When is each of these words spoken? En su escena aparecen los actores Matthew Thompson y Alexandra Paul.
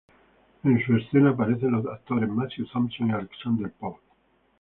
En 0.63 0.83
su 0.83 0.95
escena 0.97 1.29
aparecen 1.29 1.73
los 1.73 1.85
actores 1.85 2.27
Matthew 2.27 2.65
Thompson 2.73 3.09
y 3.11 3.11
Alexandra 3.13 3.71
Paul. 3.79 3.97